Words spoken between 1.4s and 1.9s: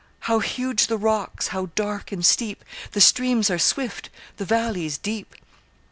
How